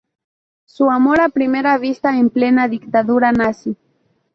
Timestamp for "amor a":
0.89-1.29